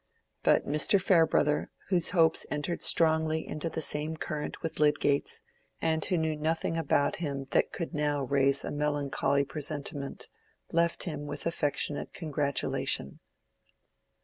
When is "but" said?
0.41-0.67